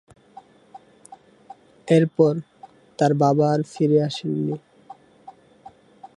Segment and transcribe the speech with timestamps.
[1.87, 2.33] এরপর,
[2.99, 4.55] তার বাবা আর ফিরে আসেন নি।